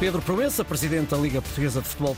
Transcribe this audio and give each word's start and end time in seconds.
Pedro 0.00 0.22
Proença, 0.22 0.64
presidente 0.64 1.10
da 1.10 1.18
Liga 1.18 1.42
Portuguesa 1.42 1.82
de 1.82 1.86
Futebol 1.86 2.16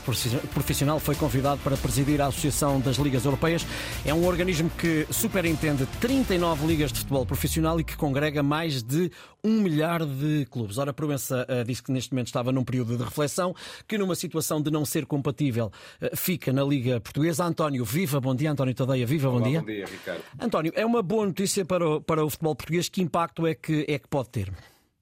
Profissional, 0.53 1.01
foi 1.01 1.15
convidado 1.15 1.59
para 1.61 1.75
presidir 1.75 2.21
a 2.21 2.27
Associação 2.27 2.79
das 2.79 2.95
Ligas 2.95 3.25
Europeias. 3.25 3.67
É 4.05 4.13
um 4.13 4.25
organismo 4.25 4.69
que 4.69 5.05
superintende 5.11 5.85
39 5.99 6.65
ligas 6.65 6.93
de 6.93 6.99
futebol 6.99 7.25
profissional 7.25 7.81
e 7.81 7.83
que 7.83 7.97
congrega 7.97 8.41
mais 8.41 8.81
de 8.81 9.11
um 9.43 9.59
milhar 9.59 10.05
de 10.05 10.47
clubes. 10.49 10.77
Ora, 10.77 10.93
Proença 10.93 11.45
uh, 11.49 11.65
disse 11.65 11.83
que 11.83 11.91
neste 11.91 12.13
momento 12.13 12.27
estava 12.27 12.53
num 12.53 12.63
período 12.63 12.95
de 12.95 13.03
reflexão, 13.03 13.53
que 13.85 13.97
numa 13.97 14.15
situação 14.15 14.61
de 14.61 14.71
não 14.71 14.85
ser 14.85 15.05
compatível 15.05 15.69
uh, 16.01 16.15
fica 16.15 16.53
na 16.53 16.63
Liga 16.63 17.01
Portuguesa. 17.01 17.43
António, 17.43 17.83
viva, 17.83 18.17
bom 18.21 18.33
dia. 18.33 18.49
António 18.49 18.73
Tadeia, 18.73 19.05
viva, 19.05 19.27
Olá, 19.27 19.39
bom 19.39 19.49
dia. 19.49 19.59
Bom 19.59 19.65
dia, 19.65 19.85
Ricardo. 19.85 20.23
António, 20.39 20.71
é 20.73 20.85
uma 20.85 21.03
boa 21.03 21.25
notícia 21.25 21.65
para 21.65 21.85
o, 21.85 22.01
para 22.01 22.23
o 22.23 22.29
futebol 22.29 22.55
português. 22.55 22.87
Que 22.87 23.01
impacto 23.01 23.45
é 23.45 23.53
que, 23.53 23.83
é 23.89 23.99
que 23.99 24.07
pode 24.07 24.29
ter? 24.29 24.53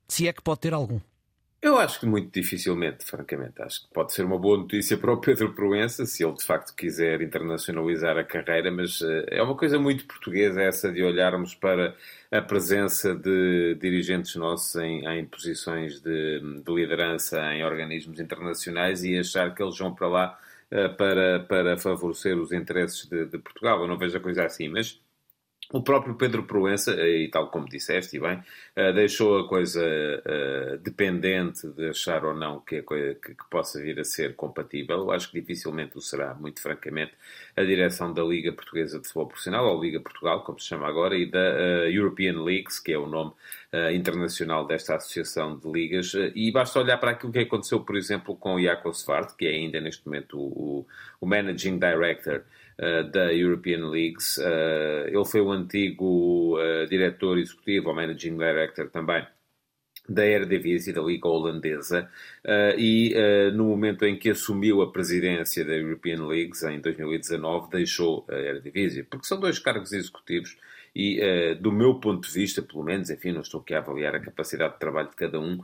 Se 0.08 0.28
é 0.28 0.34
que 0.34 0.42
pode 0.42 0.62
ter 0.62 0.74
algum? 0.74 1.00
Eu 1.62 1.78
acho 1.78 2.00
que 2.00 2.08
muito 2.08 2.32
dificilmente, 2.34 3.06
francamente. 3.06 3.62
Acho 3.62 3.84
que 3.84 3.94
pode 3.94 4.12
ser 4.14 4.26
uma 4.26 4.40
boa 4.40 4.58
notícia 4.58 4.98
para 4.98 5.14
o 5.14 5.22
Pedro 5.22 5.54
Proença, 5.54 6.08
se 6.08 6.24
ele 6.26 6.34
de 6.34 6.44
facto 6.44 6.76
quiser 6.76 7.22
internacionalizar 7.22 8.18
a 8.18 8.24
carreira, 8.24 8.72
mas 8.72 9.00
uh, 9.02 9.26
é 9.28 9.44
uma 9.44 9.56
coisa 9.56 9.78
muito 9.78 10.06
portuguesa 10.06 10.60
essa 10.60 10.92
de 10.92 11.04
olharmos 11.04 11.54
para 11.54 11.96
a 12.32 12.42
presença 12.42 13.14
de 13.14 13.76
dirigentes 13.80 14.36
nossos 14.36 14.76
em, 14.78 15.06
em 15.06 15.26
posições 15.26 16.02
de, 16.02 16.40
de, 16.40 16.74
liderança 16.74 17.40
em 17.54 17.64
organismos 17.64 18.20
internacionais 18.20 19.04
e 19.04 19.20
achar 19.20 19.54
que 19.54 19.62
eles 19.62 19.78
vão 19.78 19.94
para 19.94 20.08
lá 20.08 20.40
uh, 20.72 20.96
para, 20.98 21.42
para 21.42 21.78
favorecer 21.78 22.40
os 22.40 22.52
interesses 22.52 23.08
de, 23.08 23.26
de 23.28 23.38
Portugal. 23.38 23.82
Eu 23.82 23.88
não 23.88 24.00
vejo 24.00 24.18
a 24.18 24.22
coisa 24.22 24.46
assim, 24.46 24.68
mas 24.68 25.00
o 25.72 25.82
próprio 25.82 26.16
Pedro 26.16 26.44
Proença, 26.44 26.92
e 26.94 27.30
tal 27.30 27.50
como 27.50 27.68
disseste, 27.68 28.18
e 28.18 28.20
bem, 28.20 28.44
eh, 28.76 28.92
deixou 28.92 29.40
a 29.40 29.48
coisa 29.48 29.82
uh, 29.82 30.78
dependente 30.80 31.68
de 31.70 31.90
achar 31.90 32.26
ou 32.26 32.34
não 32.34 32.60
que, 32.60 32.82
coisa, 32.82 33.16
que, 33.16 33.34
possa 33.50 33.82
vir 33.82 34.00
a 34.00 34.04
ser 34.04 34.36
compatível. 34.36 35.12
Acho 35.12 35.32
que 35.32 35.40
dificilmente 35.40 35.98
o 35.98 36.02
será, 36.02 36.34
muito 36.34 36.62
francamente, 36.62 37.14
a 37.56 37.64
direção 37.64 38.14
da 38.14 38.22
Liga 38.22 38.52
Portuguesa 38.52 39.00
de 39.00 39.06
Futebol 39.08 39.28
Profissional, 39.28 39.66
ou 39.66 39.82
Liga 39.82 40.00
Portugal, 40.00 40.44
como 40.44 40.60
se 40.60 40.68
chama 40.68 40.88
agora, 40.88 41.16
e 41.16 41.26
da 41.26 41.40
European 41.90 42.44
Leagues, 42.44 42.80
que 42.80 42.92
é 42.92 42.98
o 42.98 43.08
nome 43.08 43.32
internacional 43.94 44.68
desta 44.68 44.96
associação 44.96 45.58
de 45.58 45.72
ligas. 45.72 46.14
e 46.36 46.52
basta 46.52 46.80
olhar 46.80 46.98
para 46.98 47.12
aquilo 47.12 47.32
que 47.32 47.40
aconteceu, 47.40 47.80
por 47.80 47.96
exemplo, 47.96 48.36
com 48.36 48.56
o 48.56 48.62
Jakob 48.62 48.94
Svart, 48.94 49.36
que 49.38 49.46
é 49.46 49.52
ainda 49.52 49.80
neste 49.80 50.06
momento 50.06 50.38
o, 50.38 50.86
o 51.22 51.26
Managing 51.26 51.80
Director 51.80 52.44
da 53.12 53.32
European 53.34 53.90
Leagues. 53.90 54.38
Uh, 54.38 55.08
ele 55.08 55.26
foi 55.26 55.42
o 55.42 55.52
antigo 55.52 56.58
uh, 56.58 56.88
diretor 56.88 57.38
executivo, 57.38 57.90
ou 57.90 57.96
managing 57.96 58.38
director 58.38 58.90
também, 58.90 59.26
da 60.10 60.26
Eredivisie, 60.26 60.92
da 60.92 61.02
Liga 61.02 61.28
Holandesa, 61.28 62.10
e 62.78 63.14
no 63.54 63.66
momento 63.66 64.04
em 64.04 64.18
que 64.18 64.32
assumiu 64.32 64.82
a 64.82 64.92
presidência 64.92 65.64
da 65.64 65.74
European 65.74 66.26
Leagues, 66.26 66.64
em 66.64 66.82
2019, 66.82 67.70
deixou 67.70 68.26
a 68.28 68.36
Eredivisie, 68.36 69.04
porque 69.04 69.28
são 69.28 69.40
dois 69.40 69.60
cargos 69.60 69.94
executivos 69.94 70.58
e, 70.96 71.20
uh, 71.22 71.56
do 71.56 71.72
meu 71.72 71.96
ponto 71.96 72.28
de 72.28 72.34
vista, 72.34 72.62
pelo 72.62 72.84
menos, 72.84 73.10
enfim, 73.10 73.32
não 73.32 73.42
estou 73.42 73.62
aqui 73.62 73.74
a 73.74 73.80
avaliar 73.80 74.16
a 74.16 74.20
capacidade 74.20 74.74
de 74.74 74.80
trabalho 74.80 75.10
de 75.10 75.16
cada 75.16 75.40
um, 75.40 75.60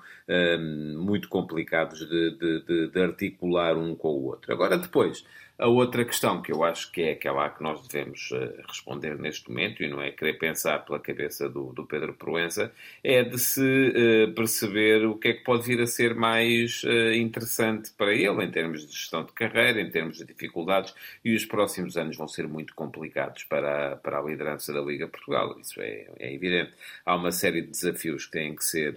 muito 0.98 1.30
complicados 1.30 2.00
de, 2.00 2.32
de, 2.38 2.66
de, 2.66 2.88
de 2.90 3.02
articular 3.02 3.78
um 3.78 3.96
com 3.96 4.10
o 4.10 4.26
outro. 4.26 4.52
Agora, 4.52 4.78
depois, 4.78 5.24
a 5.60 5.68
outra 5.68 6.06
questão 6.06 6.40
que 6.40 6.52
eu 6.52 6.64
acho 6.64 6.92
que 6.92 7.02
é 7.02 7.12
aquela 7.14 7.50
que 7.50 7.64
nós 7.64 7.88
devemos 7.88 8.30
uh, 8.30 8.62
responder 8.68 9.18
neste 9.18 9.50
momento, 9.50 9.82
e 9.82 9.88
não 9.88 10.00
é 10.00 10.12
querer 10.12 10.34
pensar 10.34 10.86
pela 10.86 11.00
cabeça 11.00 11.50
do, 11.50 11.74
do 11.74 11.84
Pedro 11.84 12.14
Proença, 12.14 12.72
é 13.04 13.24
de 13.24 13.40
se 13.40 13.62
uh, 13.62 14.32
perceber 14.36 15.08
o 15.08 15.16
que 15.16 15.30
é 15.30 15.34
que 15.34 15.44
pode 15.44 15.66
vir 15.66 15.82
a 15.82 15.88
ser 15.88 16.14
mais 16.14 16.84
uh, 16.84 17.14
interessante 17.14 17.92
para 17.98 18.14
ele 18.14 18.44
em 18.44 18.52
termos 18.52 18.86
de 18.86 18.94
gestão 18.94 19.24
de 19.24 19.32
carreira, 19.32 19.82
em 19.82 19.90
termos 19.90 20.18
de 20.18 20.26
dificuldades, 20.26 20.94
e 21.26 21.36
os 21.36 21.44
próximos 21.44 21.98
anos 21.98 22.16
vão 22.16 22.28
ser 22.28 22.48
muito 22.48 22.76
complicados 22.76 23.44
para, 23.46 23.94
a, 23.94 23.96
para 23.96 24.20
a 24.20 24.22
liderança 24.22 24.72
da 24.72 24.82
Liga 24.82 25.08
Portugal, 25.18 25.60
isso 25.60 25.82
é, 25.82 26.08
é 26.20 26.34
evidente. 26.34 26.74
Há 27.06 27.16
uma 27.16 27.32
série 27.32 27.62
de 27.62 27.72
desafios 27.72 28.26
que 28.26 28.32
têm 28.32 28.56
que 28.56 28.64
ser 28.64 28.94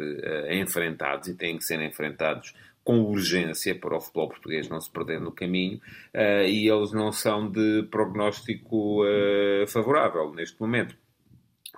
enfrentados 0.50 1.28
e 1.28 1.34
têm 1.34 1.58
que 1.58 1.64
ser 1.64 1.80
enfrentados 1.80 2.54
com 2.84 3.02
urgência 3.02 3.74
para 3.74 3.96
o 3.96 4.00
futebol 4.00 4.28
português 4.28 4.68
não 4.68 4.80
se 4.80 4.90
perder 4.90 5.20
no 5.20 5.32
caminho 5.32 5.80
uh, 6.14 6.44
e 6.46 6.68
eles 6.68 6.92
não 6.92 7.12
são 7.12 7.50
de 7.50 7.86
prognóstico 7.90 9.04
uh, 9.04 9.66
favorável 9.68 10.32
neste 10.32 10.60
momento. 10.60 10.96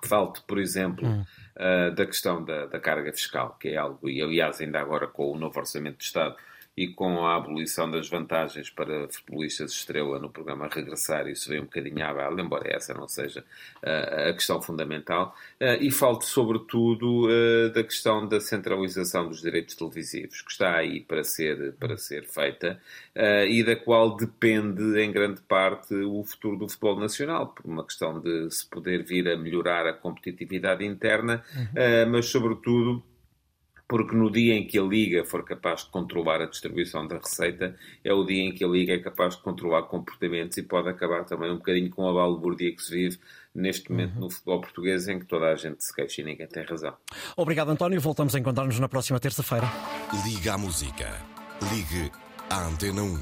Falte, 0.04 0.42
por 0.42 0.58
exemplo, 0.58 1.06
hum. 1.06 1.24
uh, 1.56 1.94
da 1.94 2.06
questão 2.06 2.44
da, 2.44 2.66
da, 2.66 2.80
carga 2.80 3.12
fiscal, 3.12 3.56
que 3.60 3.68
é 3.68 3.76
algo, 3.76 4.08
e 4.08 4.20
aliás, 4.20 4.60
ainda 4.60 4.80
agora 4.80 5.06
com 5.06 5.30
o 5.30 5.38
novo 5.38 5.58
Orçamento 5.58 5.98
de 5.98 6.04
Estado, 6.04 6.34
e 6.74 6.88
com 6.88 7.26
a 7.26 7.36
abolição 7.36 7.90
das 7.90 8.08
vantagens 8.08 8.70
para 8.70 9.06
futebolistas 9.08 9.72
estrela 9.72 10.18
no 10.18 10.30
programa 10.30 10.68
Regressar, 10.72 11.28
isso 11.28 11.50
vem 11.50 11.60
um 11.60 11.64
bocadinho 11.64 12.02
à 12.02 12.14
bala, 12.14 12.40
embora 12.40 12.74
essa 12.74 12.94
não 12.94 13.06
seja 13.06 13.44
uh, 13.82 14.30
a 14.30 14.32
questão 14.32 14.60
fundamental. 14.62 15.36
Uh, 15.60 15.82
e 15.82 15.90
falte, 15.90 16.24
sobretudo, 16.24 17.26
uh, 17.26 17.70
da 17.74 17.84
questão 17.84 18.26
da 18.26 18.40
centralização 18.40 19.28
dos 19.28 19.42
direitos 19.42 19.74
televisivos, 19.74 20.40
que 20.40 20.50
está 20.50 20.76
aí 20.76 21.00
para 21.00 21.22
ser, 21.22 21.74
para 21.74 21.96
ser 21.96 22.24
feita 22.24 22.80
e 23.48 23.62
da 23.62 23.76
qual 23.76 24.16
depende, 24.16 24.98
em 24.98 25.12
grande 25.12 25.40
parte, 25.42 25.94
o 25.94 26.24
futuro 26.24 26.56
do 26.56 26.68
futebol 26.68 26.98
nacional, 26.98 27.48
por 27.48 27.66
uma 27.66 27.84
questão 27.84 28.18
de 28.18 28.50
se 28.50 28.66
poder 28.66 29.02
vir 29.04 29.28
a 29.28 29.36
melhorar 29.36 29.86
a 29.86 29.92
competitividade 29.92 30.84
interna, 30.84 31.44
uhum. 31.54 32.10
mas, 32.10 32.26
sobretudo, 32.26 33.02
porque 33.92 34.16
no 34.16 34.30
dia 34.30 34.54
em 34.54 34.66
que 34.66 34.78
a 34.78 34.82
Liga 34.82 35.22
for 35.22 35.44
capaz 35.44 35.84
de 35.84 35.90
controlar 35.90 36.40
a 36.40 36.46
distribuição 36.46 37.06
da 37.06 37.18
receita, 37.18 37.76
é 38.02 38.10
o 38.10 38.24
dia 38.24 38.42
em 38.42 38.50
que 38.50 38.64
a 38.64 38.66
Liga 38.66 38.94
é 38.94 38.98
capaz 38.98 39.36
de 39.36 39.42
controlar 39.42 39.82
comportamentos 39.82 40.56
e 40.56 40.62
pode 40.62 40.88
acabar 40.88 41.24
também 41.24 41.50
um 41.50 41.56
bocadinho 41.56 41.90
com 41.90 42.08
a 42.08 42.12
balbordia 42.14 42.74
que 42.74 42.82
se 42.82 42.90
vive 42.90 43.18
neste 43.54 43.92
momento 43.92 44.14
uhum. 44.14 44.20
no 44.20 44.30
futebol 44.30 44.62
português, 44.62 45.08
em 45.08 45.18
que 45.18 45.26
toda 45.26 45.44
a 45.44 45.56
gente 45.56 45.84
se 45.84 45.94
queixa 45.94 46.22
e 46.22 46.24
ninguém 46.24 46.46
tem 46.46 46.64
razão. 46.64 46.94
Obrigado, 47.36 47.68
António. 47.68 48.00
Voltamos 48.00 48.34
a 48.34 48.38
encontrar-nos 48.38 48.80
na 48.80 48.88
próxima 48.88 49.20
terça-feira. 49.20 49.70
Liga 50.24 50.54
à 50.54 50.58
música. 50.58 51.12
Ligue 51.70 52.10
à 52.48 52.66
Antena 52.66 53.02
1. 53.02 53.18